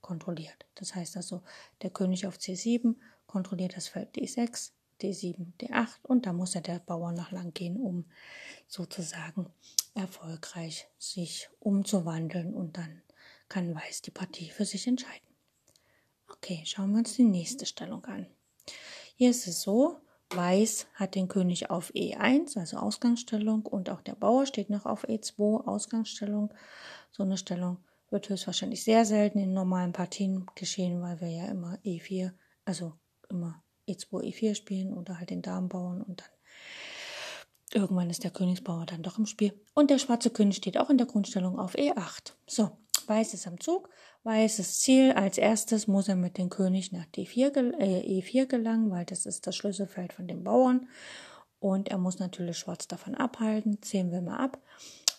kontrolliert. 0.00 0.64
Das 0.76 0.94
heißt 0.94 1.18
also, 1.18 1.42
der 1.82 1.90
König 1.90 2.26
auf 2.26 2.38
C7 2.38 2.96
kontrolliert 3.26 3.76
das 3.76 3.88
Feld 3.88 4.16
D6, 4.16 4.72
D7, 5.00 5.52
D8 5.60 5.98
und 6.02 6.26
da 6.26 6.32
muss 6.32 6.54
ja 6.54 6.60
der 6.60 6.80
Bauer 6.80 7.12
noch 7.12 7.30
lang 7.30 7.52
gehen, 7.54 7.76
um 7.76 8.04
sozusagen 8.66 9.46
erfolgreich 9.94 10.88
sich 10.98 11.48
umzuwandeln 11.60 12.54
und 12.54 12.76
dann 12.76 13.02
kann 13.48 13.74
Weiß 13.74 14.02
die 14.02 14.10
Partie 14.10 14.50
für 14.50 14.64
sich 14.64 14.86
entscheiden. 14.86 15.26
Okay, 16.30 16.62
schauen 16.64 16.92
wir 16.92 16.98
uns 16.98 17.14
die 17.14 17.24
nächste 17.24 17.66
Stellung 17.66 18.04
an. 18.04 18.26
Hier 19.16 19.30
ist 19.30 19.46
es 19.46 19.62
so, 19.62 20.00
Weiß 20.30 20.86
hat 20.94 21.14
den 21.14 21.28
König 21.28 21.70
auf 21.70 21.90
E1, 21.94 22.58
also 22.58 22.76
Ausgangsstellung, 22.76 23.64
und 23.64 23.88
auch 23.88 24.02
der 24.02 24.14
Bauer 24.14 24.44
steht 24.44 24.68
noch 24.68 24.84
auf 24.84 25.08
E2, 25.08 25.66
Ausgangsstellung. 25.66 26.52
So 27.10 27.22
eine 27.22 27.38
Stellung 27.38 27.78
wird 28.10 28.28
höchstwahrscheinlich 28.28 28.84
sehr 28.84 29.06
selten 29.06 29.38
in 29.38 29.54
normalen 29.54 29.92
Partien 29.92 30.46
geschehen, 30.54 31.00
weil 31.00 31.20
wir 31.20 31.30
ja 31.30 31.46
immer 31.46 31.78
E4, 31.84 32.32
also 32.66 32.92
immer 33.30 33.62
E2, 33.88 34.22
E4 34.22 34.54
spielen 34.54 34.92
oder 34.92 35.18
halt 35.18 35.30
den 35.30 35.42
Damenbauern 35.42 36.02
und 36.02 36.20
dann 36.20 37.82
irgendwann 37.82 38.10
ist 38.10 38.24
der 38.24 38.30
Königsbauer 38.30 38.86
dann 38.86 39.02
doch 39.02 39.18
im 39.18 39.26
Spiel. 39.26 39.52
Und 39.74 39.90
der 39.90 39.98
schwarze 39.98 40.30
König 40.30 40.56
steht 40.56 40.78
auch 40.78 40.90
in 40.90 40.98
der 40.98 41.06
Grundstellung 41.06 41.58
auf 41.58 41.74
E8. 41.74 42.32
So, 42.46 42.70
Weiß 43.08 43.32
ist 43.32 43.46
am 43.46 43.58
Zug. 43.58 43.88
Weißes 44.24 44.80
Ziel. 44.80 45.12
Als 45.12 45.38
erstes 45.38 45.86
muss 45.86 46.08
er 46.08 46.16
mit 46.16 46.36
dem 46.36 46.50
König 46.50 46.92
nach 46.92 47.06
D4, 47.06 47.78
äh, 47.78 48.20
E4 48.20 48.46
gelangen, 48.46 48.90
weil 48.90 49.06
das 49.06 49.24
ist 49.24 49.46
das 49.46 49.56
Schlüsselfeld 49.56 50.12
von 50.12 50.28
den 50.28 50.44
Bauern. 50.44 50.88
Und 51.58 51.88
er 51.88 51.98
muss 51.98 52.18
natürlich 52.18 52.58
Schwarz 52.58 52.86
davon 52.86 53.14
abhalten. 53.14 53.80
Zählen 53.82 54.10
wir 54.10 54.20
mal 54.20 54.36
ab. 54.36 54.62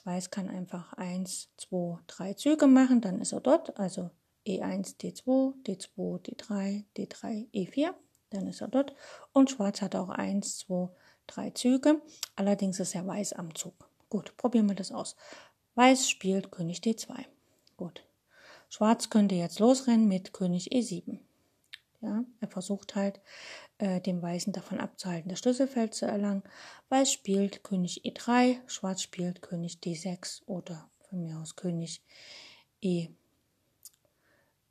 Weiß 0.03 0.29
kann 0.29 0.49
einfach 0.49 0.93
1, 0.93 1.49
2, 1.57 1.99
3 2.07 2.33
Züge 2.33 2.67
machen, 2.67 3.01
dann 3.01 3.19
ist 3.19 3.33
er 3.33 3.41
dort. 3.41 3.77
Also 3.79 4.11
E1, 4.47 4.97
D2, 4.99 5.53
D2, 5.65 6.21
D3, 6.21 6.85
D3, 6.95 7.51
E4, 7.51 7.89
dann 8.29 8.47
ist 8.47 8.61
er 8.61 8.67
dort. 8.67 8.95
Und 9.33 9.49
Schwarz 9.49 9.81
hat 9.81 9.95
auch 9.95 10.09
1, 10.09 10.59
2, 10.59 10.89
3 11.27 11.49
Züge. 11.51 12.01
Allerdings 12.35 12.79
ist 12.79 12.95
er 12.95 13.05
Weiß 13.05 13.33
am 13.33 13.55
Zug. 13.55 13.89
Gut, 14.09 14.35
probieren 14.37 14.67
wir 14.67 14.75
das 14.75 14.91
aus. 14.91 15.15
Weiß 15.75 16.09
spielt 16.09 16.51
König 16.51 16.79
D2. 16.79 17.25
Gut. 17.77 18.03
Schwarz 18.69 19.09
könnte 19.09 19.35
jetzt 19.35 19.59
losrennen 19.59 20.07
mit 20.07 20.33
König 20.33 20.71
E7. 20.71 21.19
Ja, 22.01 22.23
er 22.39 22.47
versucht 22.47 22.95
halt, 22.95 23.19
äh, 23.77 23.99
dem 23.99 24.21
Weißen 24.21 24.53
davon 24.53 24.79
abzuhalten, 24.79 25.29
das 25.29 25.39
Schlüsselfeld 25.39 25.93
zu 25.93 26.05
erlangen. 26.05 26.43
Weiß 26.87 27.11
spielt 27.11 27.63
König 27.63 28.05
E3, 28.05 28.57
Schwarz 28.67 29.01
spielt 29.01 29.41
König 29.41 29.79
D6 29.83 30.43
oder 30.45 30.89
von 31.09 31.21
mir 31.21 31.37
aus 31.39 31.55
König 31.55 32.01
E, 32.81 33.09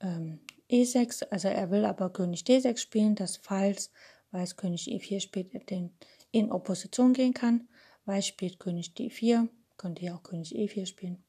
ähm, 0.00 0.41
E6. 0.71 1.29
Also 1.31 1.49
er 1.49 1.71
will 1.71 1.85
aber 1.85 2.11
König 2.11 2.43
D6 2.43 2.79
spielen, 2.79 3.15
dass 3.15 3.37
falls 3.37 3.91
Weiß 4.31 4.57
König 4.57 4.89
E4 4.89 5.21
spielt, 5.21 5.71
den 5.71 5.93
in 6.31 6.53
Opposition 6.53 7.15
gehen 7.15 7.35
kann. 7.35 7.69
Weiß 8.05 8.27
spielt 8.27 8.59
König 8.59 8.93
D4, 8.97 9.49
könnte 9.77 10.05
ja 10.05 10.15
auch 10.17 10.23
König 10.23 10.55
E4 10.55 10.87
spielen. 10.87 11.25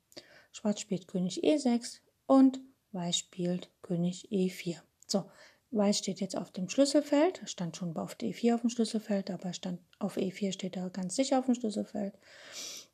Schwarz 0.52 0.82
spielt 0.82 1.08
König 1.08 1.44
E6 1.44 2.00
und 2.26 2.60
Weiß 2.92 3.18
spielt 3.18 3.70
König 3.82 4.30
E4. 4.32 4.82
So, 5.08 5.30
Weiß 5.72 6.00
steht 6.00 6.20
jetzt 6.20 6.36
auf 6.36 6.52
dem 6.52 6.68
Schlüsselfeld, 6.68 7.42
stand 7.46 7.78
schon 7.78 7.96
auf 7.96 8.16
D4 8.16 8.56
auf 8.56 8.62
dem 8.62 8.70
Schlüsselfeld, 8.72 9.30
aber 9.30 9.54
stand 9.54 9.80
auf 10.00 10.18
E4 10.18 10.52
steht 10.52 10.76
er 10.76 10.90
ganz 10.90 11.16
sicher 11.16 11.40
auf 11.40 11.46
dem 11.46 11.56
Schlüsselfeld. 11.56 12.16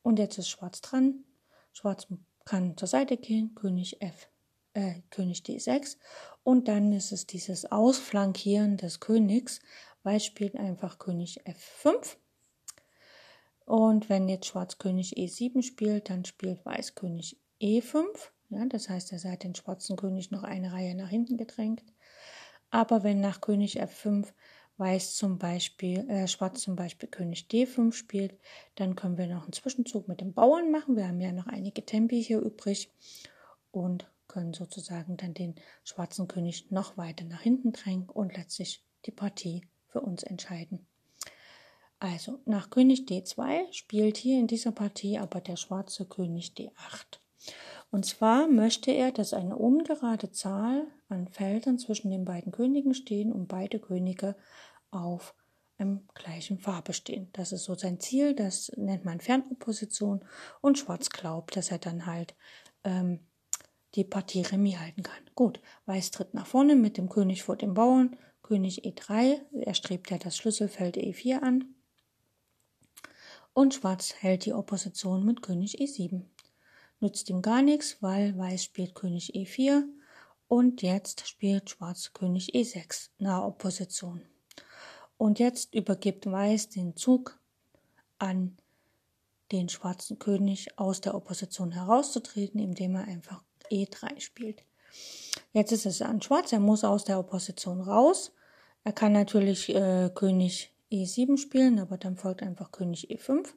Und 0.03 0.19
jetzt 0.19 0.37
ist 0.37 0.49
Schwarz 0.49 0.81
dran. 0.81 1.23
Schwarz 1.71 2.07
kann 2.43 2.77
zur 2.77 2.87
Seite 2.87 3.17
gehen, 3.17 3.55
König 3.55 4.01
F, 4.01 4.27
äh, 4.75 5.01
König 5.09 5.39
D6. 5.41 5.97
Und 6.43 6.67
dann 6.67 6.93
ist 6.93 7.11
es 7.11 7.25
dieses 7.25 7.71
Ausflankieren 7.71 8.77
des 8.77 8.99
Königs. 8.99 9.59
Weiß 10.03 10.23
spielt 10.23 10.55
einfach 10.55 10.99
König 10.99 11.41
F5 11.45 12.17
und 13.65 14.09
wenn 14.09 14.29
jetzt 14.29 14.45
Schwarz 14.45 14.77
König 14.77 15.17
E7 15.17 15.63
spielt, 15.63 16.09
dann 16.09 16.23
spielt 16.23 16.63
Weiß 16.65 16.95
König 16.95 17.37
E5. 17.59 18.05
Ja, 18.49 18.65
das 18.67 18.89
heißt, 18.89 19.11
er 19.11 19.31
hat 19.31 19.43
den 19.43 19.55
schwarzen 19.55 19.97
König 19.97 20.29
noch 20.29 20.43
eine 20.43 20.71
Reihe 20.71 20.93
nach 20.93 21.09
hinten 21.09 21.35
gedrängt. 21.35 21.83
Aber 22.69 23.03
wenn 23.03 23.19
nach 23.19 23.41
König 23.41 23.81
F5 23.81 24.27
Weiß 24.77 25.15
zum 25.15 25.39
Beispiel, 25.39 26.07
äh, 26.09 26.27
Schwarz 26.27 26.61
zum 26.61 26.75
Beispiel 26.75 27.07
König 27.07 27.47
D5 27.49 27.93
spielt, 27.93 28.37
dann 28.75 28.95
können 28.95 29.17
wir 29.17 29.27
noch 29.27 29.43
einen 29.43 29.53
Zwischenzug 29.53 30.09
mit 30.09 30.19
dem 30.19 30.33
Bauern 30.33 30.69
machen. 30.69 30.97
Wir 30.97 31.07
haben 31.07 31.21
ja 31.21 31.31
noch 31.31 31.47
einige 31.47 31.85
Tempi 31.85 32.21
hier 32.21 32.39
übrig 32.39 32.91
und 33.71 34.11
können 34.27 34.53
sozusagen 34.53 35.17
dann 35.17 35.33
den 35.33 35.55
schwarzen 35.83 36.27
König 36.27 36.71
noch 36.71 36.97
weiter 36.97 37.25
nach 37.25 37.41
hinten 37.41 37.73
drängen 37.73 38.09
und 38.09 38.35
letztlich 38.35 38.83
die 39.05 39.11
Partie 39.11 39.67
für 39.87 40.01
uns 40.01 40.23
entscheiden. 40.23 40.87
Also 41.99 42.39
nach 42.45 42.69
König 42.69 43.07
D2 43.07 43.71
spielt 43.71 44.17
hier 44.17 44.39
in 44.39 44.47
dieser 44.47 44.71
Partie 44.71 45.17
aber 45.17 45.41
der 45.41 45.55
schwarze 45.55 46.05
König 46.05 46.53
D8. 46.57 47.19
Und 47.91 48.05
zwar 48.05 48.47
möchte 48.47 48.91
er, 48.91 49.11
dass 49.11 49.33
eine 49.33 49.55
ungerade 49.55 50.31
Zahl 50.31 50.87
an 51.07 51.27
Feldern 51.27 51.77
zwischen 51.77 52.11
den 52.11 52.25
beiden 52.25 52.51
Königen 52.51 52.93
stehen 52.93 53.31
und 53.31 53.47
beide 53.47 53.79
Könige 53.79 54.35
auf 54.91 55.35
einem 55.77 56.07
gleichen 56.13 56.59
Farbe 56.59 56.93
stehen. 56.93 57.29
Das 57.33 57.51
ist 57.51 57.65
so 57.65 57.75
sein 57.75 57.99
Ziel, 57.99 58.33
das 58.33 58.71
nennt 58.75 59.05
man 59.05 59.19
Fernopposition 59.19 60.23
und 60.61 60.77
Schwarz 60.77 61.09
glaubt, 61.09 61.55
dass 61.55 61.71
er 61.71 61.79
dann 61.79 62.05
halt 62.05 62.35
ähm, 62.83 63.24
die 63.95 64.03
Partie 64.03 64.41
Remis 64.41 64.77
halten 64.77 65.03
kann. 65.03 65.23
Gut, 65.35 65.59
Weiß 65.85 66.11
tritt 66.11 66.33
nach 66.33 66.47
vorne 66.47 66.75
mit 66.75 66.97
dem 66.97 67.09
König 67.09 67.43
vor 67.43 67.55
dem 67.55 67.73
Bauern, 67.73 68.17
König 68.43 68.85
E3, 68.85 69.41
er 69.61 69.73
strebt 69.73 70.11
ja 70.11 70.17
das 70.17 70.37
Schlüsselfeld 70.37 70.97
E4 70.97 71.39
an 71.39 71.75
und 73.53 73.73
Schwarz 73.73 74.13
hält 74.19 74.45
die 74.45 74.53
Opposition 74.53 75.25
mit 75.25 75.41
König 75.41 75.79
E7. 75.79 76.21
Nützt 76.99 77.29
ihm 77.29 77.41
gar 77.41 77.61
nichts, 77.61 77.97
weil 78.01 78.37
Weiß 78.37 78.63
spielt 78.63 78.93
König 78.93 79.33
E4 79.33 79.83
und 80.47 80.81
jetzt 80.81 81.27
spielt 81.27 81.69
Schwarz 81.69 82.13
König 82.13 82.53
E6 82.53 83.09
nahe 83.17 83.45
Opposition. 83.45 84.21
Und 85.17 85.39
jetzt 85.39 85.73
übergibt 85.73 86.29
Weiß 86.29 86.69
den 86.69 86.95
Zug 86.95 87.39
an 88.19 88.57
den 89.51 89.69
schwarzen 89.69 90.19
König 90.19 90.77
aus 90.77 91.01
der 91.01 91.15
Opposition 91.15 91.71
herauszutreten, 91.71 92.59
indem 92.59 92.95
er 92.95 93.05
einfach 93.05 93.41
E3 93.71 94.19
spielt. 94.19 94.63
Jetzt 95.53 95.71
ist 95.71 95.85
es 95.85 96.01
an 96.01 96.21
Schwarz, 96.21 96.51
er 96.51 96.59
muss 96.59 96.83
aus 96.83 97.05
der 97.05 97.19
Opposition 97.19 97.81
raus. 97.81 98.31
Er 98.83 98.93
kann 98.93 99.13
natürlich 99.13 99.69
äh, 99.73 100.09
König 100.13 100.71
E7 100.91 101.37
spielen, 101.37 101.79
aber 101.79 101.97
dann 101.97 102.17
folgt 102.17 102.43
einfach 102.43 102.71
König 102.71 103.09
E5. 103.09 103.47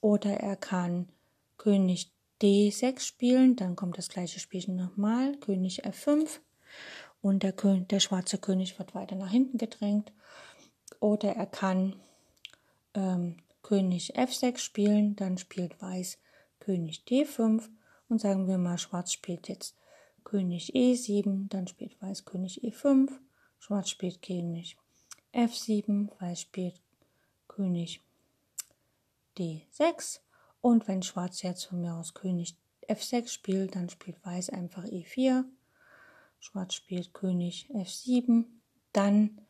Oder 0.00 0.34
er 0.34 0.56
kann 0.56 1.08
König 1.56 2.12
D6 2.42 3.00
spielen, 3.00 3.56
dann 3.56 3.76
kommt 3.76 3.98
das 3.98 4.08
gleiche 4.08 4.40
Spielchen 4.40 4.76
nochmal, 4.76 5.36
König 5.38 5.86
F5 5.86 6.28
und 7.22 7.42
der, 7.42 7.52
König, 7.52 7.88
der 7.88 8.00
schwarze 8.00 8.38
König 8.38 8.78
wird 8.78 8.94
weiter 8.94 9.16
nach 9.16 9.30
hinten 9.30 9.58
gedrängt. 9.58 10.12
Oder 11.00 11.34
er 11.34 11.46
kann 11.46 11.96
ähm, 12.94 13.38
König 13.62 14.18
F6 14.18 14.58
spielen, 14.58 15.16
dann 15.16 15.38
spielt 15.38 15.80
Weiß 15.80 16.18
König 16.60 17.04
D5 17.08 17.68
und 18.08 18.20
sagen 18.20 18.48
wir 18.48 18.58
mal, 18.58 18.78
Schwarz 18.78 19.12
spielt 19.12 19.48
jetzt 19.48 19.76
König 20.24 20.74
E7, 20.74 21.48
dann 21.48 21.66
spielt 21.66 22.00
Weiß 22.00 22.24
König 22.24 22.62
E5, 22.62 23.10
Schwarz 23.58 23.90
spielt 23.90 24.22
König 24.22 24.76
F7, 25.32 26.10
Weiß 26.20 26.40
spielt 26.40 26.80
König 27.48 28.00
D6 29.38 30.20
und 30.60 30.88
wenn 30.88 31.02
Schwarz 31.02 31.42
jetzt 31.42 31.64
von 31.64 31.80
mir 31.80 31.94
aus 31.94 32.14
König 32.14 32.56
F6 32.88 33.28
spielt, 33.28 33.76
dann 33.76 33.88
spielt 33.88 34.24
Weiß 34.24 34.50
einfach 34.50 34.84
E4, 34.84 35.44
Schwarz 36.40 36.74
spielt 36.74 37.12
König 37.14 37.68
F7, 37.72 38.44
dann 38.92 39.40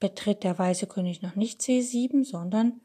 betritt 0.00 0.42
der 0.42 0.58
weiße 0.58 0.88
König 0.88 1.22
noch 1.22 1.36
nicht 1.36 1.60
C7, 1.60 2.24
sondern 2.24 2.80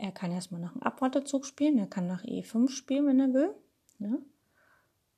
er 0.00 0.12
kann 0.12 0.32
erstmal 0.32 0.60
nach 0.60 0.72
einem 0.72 0.82
Abwartezug 0.82 1.44
spielen, 1.44 1.78
er 1.78 1.86
kann 1.86 2.06
nach 2.06 2.24
E5 2.24 2.70
spielen, 2.70 3.06
wenn 3.06 3.20
er 3.20 3.34
will, 3.34 3.54
ne? 3.98 4.22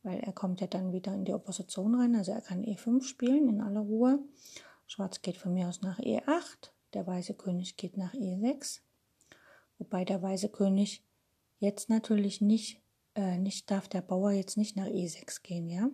weil 0.03 0.19
er 0.19 0.33
kommt 0.33 0.61
ja 0.61 0.67
dann 0.67 0.93
wieder 0.93 1.15
in 1.15 1.25
die 1.25 1.35
Opposition 1.35 1.95
rein, 1.95 2.17
also 2.17 2.33
er 2.33 2.41
kann 2.41 2.65
E5 2.65 3.03
spielen 3.03 3.49
in 3.49 3.61
aller 3.61 3.81
Ruhe. 3.81 4.19
Schwarz 4.87 5.23
geht 5.23 5.37
von 5.37 5.55
mir 5.55 5.69
aus 5.69 5.83
nach 5.83 6.01
E8, 6.01 6.71
der 6.95 7.07
weiße 7.07 7.35
König 7.35 7.77
geht 7.77 7.97
nach 7.97 8.13
E6, 8.13 8.81
wobei 9.79 10.05
der 10.05 10.21
weiße 10.21 10.49
König 10.49 11.05
jetzt 11.61 11.89
natürlich 11.89 12.41
nicht, 12.41 12.83
äh, 13.15 13.39
nicht 13.39 13.71
darf 13.71 13.89
der 13.89 14.03
Bauer 14.03 14.33
jetzt 14.33 14.57
nicht 14.57 14.77
nach 14.77 14.87
E6 14.87 15.43
gehen, 15.43 15.69
ja. 15.69 15.89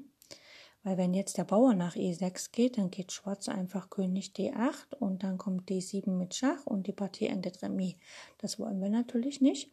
Weil 0.83 0.97
wenn 0.97 1.13
jetzt 1.13 1.39
der 1.39 1.45
Bauer 1.45 1.75
nach 1.75 1.97
E6 1.97 2.53
geht, 2.53 2.79
dann 2.79 2.91
geht 2.91 3.13
Schwarz 3.13 3.49
einfach 3.49 3.91
König 3.91 4.33
D8 4.37 4.95
und 4.99 5.23
dann 5.23 5.37
kommt 5.37 5.69
D7 5.69 6.11
mit 6.11 6.35
Schach 6.35 6.67
und 6.67 6.87
die 6.87 6.93
Partie 6.93 7.27
endet 7.27 7.63
Remis. 7.63 7.97
Das 8.39 8.59
wollen 8.59 8.81
wir 8.81 8.89
natürlich 8.89 9.41
nicht. 9.41 9.71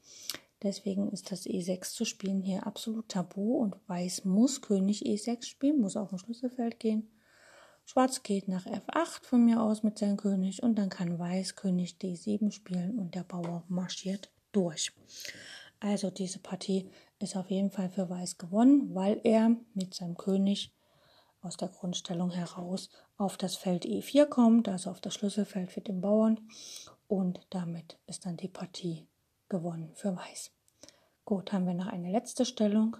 Deswegen 0.64 1.12
ist 1.12 1.32
das 1.32 1.46
E6 1.46 1.94
zu 1.94 2.06
spielen 2.06 2.42
hier 2.42 2.66
absolut 2.66 3.10
tabu 3.10 3.58
und 3.58 3.76
Weiß 3.88 4.26
muss 4.26 4.62
König 4.62 5.06
E6 5.06 5.46
spielen, 5.46 5.80
muss 5.80 5.96
auf 5.96 6.10
dem 6.10 6.18
Schlüsselfeld 6.18 6.80
gehen. 6.80 7.08
Schwarz 7.86 8.24
geht 8.24 8.48
nach 8.48 8.66
F8 8.66 9.24
von 9.26 9.46
mir 9.46 9.62
aus 9.62 9.84
mit 9.84 10.00
seinem 10.00 10.18
König 10.18 10.64
und 10.64 10.76
dann 10.76 10.90
kann 10.90 11.20
Weiß 11.20 11.56
König 11.56 11.98
D7 12.02 12.52
spielen 12.52 12.98
und 12.98 13.14
der 13.14 13.24
Bauer 13.24 13.64
marschiert 13.68 14.32
durch. 14.52 14.92
Also 15.80 16.10
diese 16.10 16.40
Partie 16.40 16.90
ist 17.20 17.36
auf 17.36 17.52
jeden 17.52 17.70
Fall 17.70 17.90
für 17.90 18.10
Weiß 18.10 18.40
gewonnen, 18.40 18.96
weil 18.96 19.22
er 19.24 19.56
mit 19.76 19.94
seinem 19.94 20.18
König 20.18 20.75
aus 21.46 21.58
der 21.58 21.70
Grundstellung 21.70 22.32
heraus 22.32 22.90
auf 23.18 23.38
das 23.38 23.56
Feld 23.56 23.86
E4 23.86 24.26
kommt, 24.26 24.68
also 24.68 24.90
auf 24.90 25.00
das 25.00 25.14
Schlüsselfeld 25.14 25.72
für 25.72 25.82
den 25.82 26.02
Bauern. 26.02 26.40
Und 27.08 27.46
damit 27.52 27.98
ist 28.08 28.26
dann 28.26 28.36
die 28.36 28.48
Partie 28.48 29.08
gewonnen 29.48 29.92
für 29.94 30.16
Weiß. 30.16 30.52
Gut, 31.24 31.54
haben 31.54 31.68
wir 31.68 31.74
noch 31.74 31.88
eine 31.88 32.12
letzte 32.12 32.46
Stellung. 32.46 32.98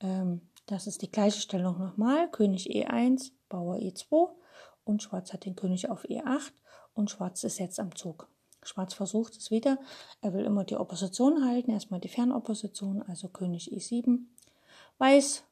Ähm, 0.00 0.42
das 0.66 0.86
ist 0.86 1.02
die 1.02 1.10
gleiche 1.10 1.40
Stellung 1.40 1.78
nochmal. 1.78 2.30
König 2.30 2.68
E1, 2.68 3.32
Bauer 3.48 3.76
E2 3.76 4.30
und 4.84 5.02
Schwarz 5.02 5.32
hat 5.32 5.44
den 5.44 5.56
König 5.56 5.88
auf 5.88 6.04
E8 6.04 6.52
und 6.94 7.10
Schwarz 7.10 7.44
ist 7.44 7.58
jetzt 7.58 7.80
am 7.80 7.94
Zug. 7.94 8.28
Schwarz 8.62 8.92
versucht 8.92 9.36
es 9.36 9.50
wieder. 9.50 9.78
Er 10.20 10.34
will 10.34 10.44
immer 10.44 10.64
die 10.64 10.76
Opposition 10.76 11.44
halten, 11.44 11.70
erstmal 11.70 12.00
die 12.00 12.08
Fernopposition, 12.08 13.02
also 13.02 13.28
König 13.28 13.72
E7. 13.72 14.18
Weiß 14.98 15.44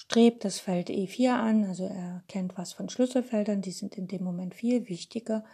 strebt 0.00 0.46
das 0.46 0.58
Feld 0.58 0.88
E4 0.88 1.34
an, 1.34 1.64
also 1.66 1.84
er 1.84 2.24
kennt 2.26 2.56
was 2.56 2.72
von 2.72 2.88
Schlüsselfeldern, 2.88 3.60
die 3.60 3.70
sind 3.70 3.98
in 3.98 4.08
dem 4.08 4.24
Moment 4.24 4.54
viel 4.54 4.88
wichtiger 4.88 5.44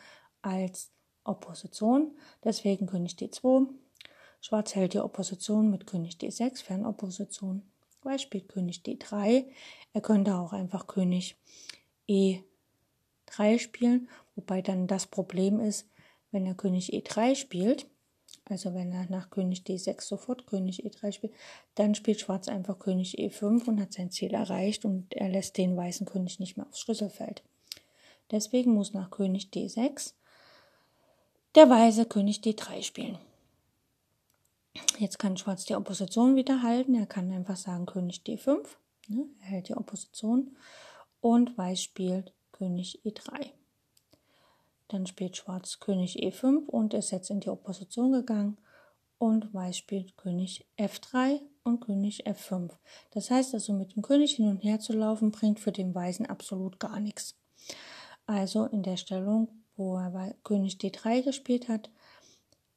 als 0.40 0.92
Opposition. 1.24 2.16
Deswegen 2.44 2.86
König 2.86 3.14
D2. 3.14 3.66
Schwarz 4.40 4.76
hält 4.76 4.94
die 4.94 5.00
Opposition 5.00 5.68
mit 5.68 5.88
König 5.88 6.18
D6, 6.18 6.62
Fernopposition. 6.62 7.62
Weiß 8.04 8.22
spielt 8.22 8.48
König 8.48 8.82
D3. 8.86 9.46
Er 9.92 10.00
könnte 10.00 10.36
auch 10.36 10.52
einfach 10.52 10.86
König 10.86 11.34
E3 12.08 13.58
spielen, 13.58 14.08
wobei 14.36 14.62
dann 14.62 14.86
das 14.86 15.08
Problem 15.08 15.58
ist, 15.58 15.88
wenn 16.30 16.46
er 16.46 16.54
König 16.54 16.94
E3 16.94 17.34
spielt, 17.34 17.88
also 18.48 18.74
wenn 18.74 18.92
er 18.92 19.10
nach 19.10 19.30
König 19.30 19.62
D6 19.62 20.02
sofort 20.02 20.46
König 20.46 20.84
E3 20.84 21.12
spielt, 21.12 21.34
dann 21.74 21.94
spielt 21.94 22.20
Schwarz 22.20 22.48
einfach 22.48 22.78
König 22.78 23.18
E5 23.18 23.66
und 23.66 23.80
hat 23.80 23.92
sein 23.92 24.10
Ziel 24.10 24.34
erreicht 24.34 24.84
und 24.84 25.12
er 25.14 25.28
lässt 25.28 25.56
den 25.56 25.76
weißen 25.76 26.06
König 26.06 26.38
nicht 26.38 26.56
mehr 26.56 26.66
aufs 26.66 26.80
Schlüsselfeld. 26.80 27.42
Deswegen 28.30 28.72
muss 28.72 28.92
nach 28.92 29.10
König 29.10 29.50
D6 29.52 30.14
der 31.54 31.70
weiße 31.70 32.06
König 32.06 32.40
D3 32.40 32.82
spielen. 32.82 33.18
Jetzt 34.98 35.18
kann 35.18 35.36
Schwarz 35.36 35.64
die 35.64 35.74
Opposition 35.74 36.36
wieder 36.36 36.62
halten. 36.62 36.94
Er 36.94 37.06
kann 37.06 37.32
einfach 37.32 37.56
sagen 37.56 37.86
König 37.86 38.22
D5. 38.26 38.58
Ne? 39.08 39.24
Er 39.40 39.46
hält 39.46 39.68
die 39.68 39.76
Opposition. 39.76 40.56
Und 41.20 41.56
Weiß 41.56 41.82
spielt 41.82 42.32
König 42.52 43.00
E3. 43.04 43.50
Dann 44.88 45.06
spielt 45.06 45.36
Schwarz 45.36 45.80
König 45.80 46.22
E5 46.22 46.66
und 46.66 46.94
ist 46.94 47.10
jetzt 47.10 47.30
in 47.30 47.40
die 47.40 47.50
Opposition 47.50 48.12
gegangen. 48.12 48.58
Und 49.18 49.52
Weiß 49.52 49.76
spielt 49.76 50.16
König 50.16 50.66
F3 50.78 51.40
und 51.64 51.80
König 51.80 52.26
F5. 52.26 52.70
Das 53.10 53.30
heißt 53.30 53.54
also, 53.54 53.72
mit 53.72 53.96
dem 53.96 54.02
König 54.02 54.36
hin 54.36 54.48
und 54.48 54.62
her 54.62 54.78
zu 54.78 54.92
laufen, 54.92 55.30
bringt 55.32 55.58
für 55.58 55.72
den 55.72 55.94
Weißen 55.94 56.26
absolut 56.26 56.78
gar 56.78 57.00
nichts. 57.00 57.34
Also 58.26 58.66
in 58.66 58.82
der 58.82 58.96
Stellung, 58.96 59.48
wo 59.76 59.96
er 59.96 60.34
König 60.44 60.76
D3 60.76 61.22
gespielt 61.22 61.68
hat, 61.68 61.90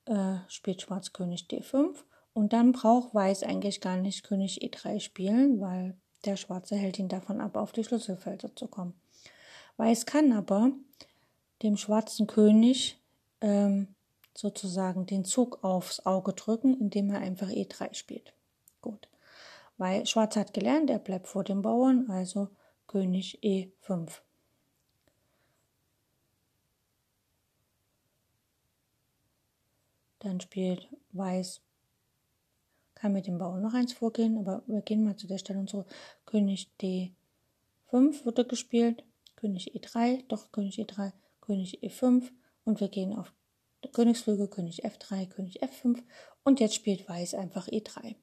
äh, 0.06 0.38
spielt 0.48 0.82
Schwarz 0.82 1.14
König 1.14 1.48
D5. 1.50 2.04
Und 2.34 2.54
dann 2.54 2.72
braucht 2.72 3.14
Weiß 3.14 3.44
eigentlich 3.44 3.82
gar 3.82 3.98
nicht 3.98 4.24
König 4.24 4.62
E3 4.62 5.00
spielen, 5.00 5.60
weil 5.60 5.98
der 6.26 6.38
Schwarze 6.38 6.76
hält 6.76 7.00
ihn 7.00 7.10
davon 7.10 7.42
ab, 7.42 7.58
auf 7.58 7.72
die 7.72 7.84
Schlüsselfelder 7.84 8.56
zu 8.56 8.68
kommen. 8.68 8.94
Weiß 9.78 10.06
kann 10.06 10.34
aber 10.34 10.72
dem 11.62 11.78
schwarzen 11.78 12.28
König 12.28 13.00
ähm, 13.42 13.96
sozusagen 14.34 15.06
den 15.06 15.26
Zug 15.26 15.64
aufs 15.64 16.06
Auge 16.06 16.34
drücken, 16.34 16.80
indem 16.80 17.10
er 17.12 17.20
einfach 17.20 17.50
E3 17.50 17.94
spielt. 17.94 18.34
Gut. 18.82 19.10
Weil 19.78 20.06
Schwarz 20.06 20.36
hat 20.36 20.54
gelernt, 20.54 20.90
er 20.90 21.00
bleibt 21.00 21.28
vor 21.28 21.44
dem 21.44 21.62
Bauern, 21.62 22.10
also 22.10 22.50
König 22.88 23.40
E5. 23.44 24.22
Dann 30.20 30.42
spielt 30.42 30.90
Weiß, 31.12 31.62
kann 32.94 33.14
mit 33.14 33.28
dem 33.28 33.38
Bauern 33.38 33.62
noch 33.62 33.74
eins 33.74 33.94
vorgehen, 33.94 34.38
aber 34.38 34.64
wir 34.68 34.82
gehen 34.82 35.04
mal 35.04 35.16
zu 35.16 35.28
der 35.28 35.38
Stellung 35.38 35.68
zurück. 35.68 35.88
König 36.26 36.70
D5 36.82 38.26
wurde 38.26 38.46
gespielt, 38.46 39.06
König 39.38 39.74
E3, 39.74 40.26
doch 40.28 40.52
König 40.52 40.78
E3, 40.78 41.14
König 41.50 41.82
E5 41.82 42.30
und 42.64 42.80
wir 42.80 42.90
gehen 42.90 43.12
auf 43.18 43.34
Königsflügel, 43.92 44.50
König 44.50 44.86
F3, 44.86 45.26
König 45.26 45.64
F5 45.64 46.04
und 46.44 46.60
jetzt 46.60 46.76
spielt 46.76 47.10
Weiß 47.10 47.34
einfach 47.34 47.68
E3. 47.68 48.16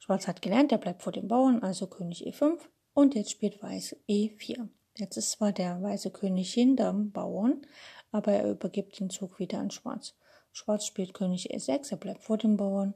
Schwarz 0.00 0.26
hat 0.26 0.42
gelernt, 0.42 0.72
er 0.72 0.78
bleibt 0.78 1.02
vor 1.02 1.12
dem 1.12 1.28
Bauern, 1.28 1.62
also 1.62 1.86
König 1.86 2.26
E5 2.26 2.58
und 2.92 3.14
jetzt 3.14 3.30
spielt 3.30 3.62
Weiß 3.62 3.94
E4. 4.08 4.66
Jetzt 4.96 5.16
ist 5.16 5.30
zwar 5.30 5.52
der 5.52 5.80
weiße 5.80 6.10
König 6.10 6.52
hinterm 6.54 7.12
Bauern, 7.12 7.64
aber 8.10 8.32
er 8.32 8.50
übergibt 8.50 8.98
den 8.98 9.10
Zug 9.10 9.38
wieder 9.38 9.60
an 9.60 9.70
Schwarz. 9.70 10.16
Schwarz 10.50 10.86
spielt 10.86 11.14
König 11.14 11.54
E6, 11.54 11.92
er 11.92 11.98
bleibt 11.98 12.24
vor 12.24 12.36
dem 12.36 12.56
Bauern 12.56 12.94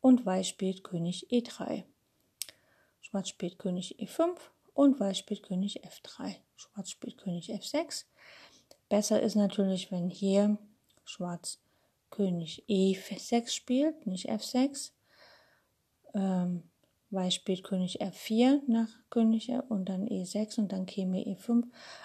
und 0.00 0.24
Weiß 0.24 0.46
spielt 0.46 0.84
König 0.84 1.26
E3. 1.32 1.82
Schwarz 3.00 3.30
spielt 3.30 3.58
König 3.58 3.96
E5 3.98 4.36
und 4.74 4.98
Weiß 4.98 5.18
spielt 5.18 5.42
König 5.42 5.84
F3. 5.84 6.36
Schwarz 6.56 6.90
spielt 6.90 7.18
König 7.18 7.50
F6. 7.50 8.04
Besser 8.88 9.20
ist 9.22 9.36
natürlich, 9.36 9.90
wenn 9.90 10.08
hier 10.08 10.58
Schwarz 11.04 11.60
König 12.10 12.64
E6 12.68 13.50
spielt, 13.50 14.06
nicht 14.06 14.30
F6. 14.30 14.92
Ähm, 16.14 16.64
Weiß 17.12 17.34
spielt 17.34 17.62
König 17.62 18.00
F4 18.00 18.62
nach 18.66 18.88
König 19.10 19.50
und 19.68 19.90
dann 19.90 20.06
E6 20.06 20.58
und 20.58 20.72
dann 20.72 20.86
käme 20.86 21.18
E5. 21.18 21.64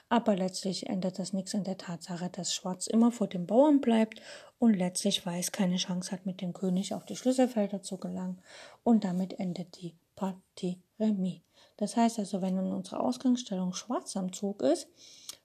Aber 0.10 0.36
letztlich 0.36 0.88
ändert 0.88 1.18
das 1.18 1.32
nichts 1.32 1.56
an 1.56 1.64
der 1.64 1.78
Tatsache, 1.78 2.30
dass 2.30 2.54
Schwarz 2.54 2.88
immer 2.88 3.12
vor 3.12 3.28
dem 3.28 3.48
Bauern 3.48 3.80
bleibt 3.80 4.22
und 4.60 4.74
letztlich 4.74 5.26
Weiß 5.26 5.54
keine 5.54 5.78
Chance 5.78 6.12
hat, 6.12 6.26
mit 6.26 6.42
dem 6.42 6.52
König 6.52 6.94
auf 6.94 7.06
die 7.06 7.16
Schlüsselfelder 7.16 7.82
zu 7.82 7.98
gelangen. 7.98 8.42
Und 8.84 9.06
damit 9.06 9.40
endet 9.40 9.82
die 9.82 9.96
Partie 10.16 10.82
Remis. 11.00 11.47
Das 11.78 11.96
heißt 11.96 12.20
also, 12.20 12.42
wenn 12.42 12.58
in 12.58 12.74
unserer 12.74 13.02
Ausgangsstellung 13.02 13.74
Schwarz 13.74 14.18
am 14.18 14.34
Zug 14.34 14.62
ist, 14.62 14.88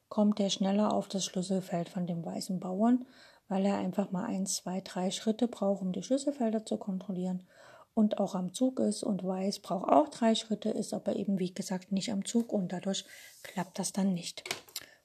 kommt 0.09 0.41
er 0.41 0.51
schneller 0.51 0.93
auf 0.93 1.09
das 1.09 1.25
Schlüsselfeld 1.25 1.89
von 1.89 2.07
dem 2.07 2.25
weißen 2.25 2.61
Bauern, 2.61 3.07
weil 3.49 3.65
er 3.65 3.79
einfach 3.79 4.11
mal 4.11 4.25
eins, 4.25 4.57
zwei, 4.57 4.81
drei 4.81 5.11
Schritte 5.11 5.49
braucht, 5.49 5.83
um 5.83 5.93
die 5.93 6.03
Schlüsselfelder 6.03 6.65
zu 6.65 6.77
kontrollieren 6.77 7.45
und 7.95 8.19
auch 8.19 8.35
am 8.35 8.53
Zug 8.53 8.81
ist 8.81 9.03
und 9.03 9.25
weiß, 9.25 9.61
braucht 9.61 9.89
auch 9.89 10.09
drei 10.09 10.35
Schritte, 10.35 10.71
ist 10.71 10.95
aber 10.95 11.17
eben 11.17 11.39
wie 11.39 11.53
gesagt 11.53 11.93
nicht 11.93 12.11
am 12.11 12.25
Zug 12.25 12.53
und 12.53 12.73
dadurch 12.73 13.05
klappt 13.43 13.79
das 13.79 13.93
dann 13.93 14.15
nicht. 14.15 14.45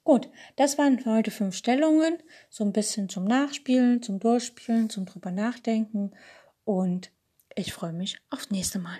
Gut, 0.04 0.30
das 0.56 0.78
waren 0.78 1.04
heute 1.06 1.32
fünf 1.32 1.56
Stellungen, 1.56 2.18
so 2.50 2.64
ein 2.64 2.72
bisschen 2.72 3.10
zum 3.10 3.26
Nachspielen, 3.26 4.02
zum 4.02 4.20
Durchspielen, 4.20 4.90
zum 4.90 5.06
drüber 5.06 5.32
nachdenken 5.32 6.12
und 6.64 7.12
ich 7.56 7.74
freue 7.74 7.94
mich 7.94 8.18
aufs 8.30 8.50
nächste 8.50 8.80
Mal. 8.80 9.00